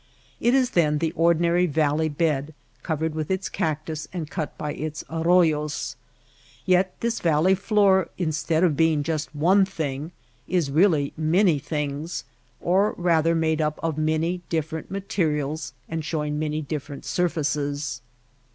It 0.39 0.55
is 0.55 0.71
then 0.71 0.97
the 0.97 1.11
ordinary 1.11 1.67
valley 1.67 2.09
bed 2.09 2.55
covered 2.81 3.13
with 3.13 3.29
its 3.29 3.49
cactus 3.49 4.07
and 4.11 4.27
cut 4.31 4.57
by 4.57 4.73
its 4.73 5.03
arroyos. 5.11 5.95
Yet 6.65 6.95
this 7.01 7.19
valley 7.19 7.53
floor 7.53 8.09
instead 8.17 8.63
of 8.63 8.75
being 8.75 9.03
just 9.03 9.35
one 9.35 9.63
thing 9.63 10.11
is 10.47 10.71
really 10.71 11.13
many 11.15 11.59
things— 11.59 12.23
or 12.59 12.95
rather 12.97 13.35
made 13.35 13.61
up 13.61 13.79
of 13.83 13.95
many 13.95 14.41
different 14.49 14.89
materials 14.89 15.71
and 15.87 16.03
showing 16.03 16.39
many 16.39 16.63
different 16.63 17.05
surfaces. 17.05 18.01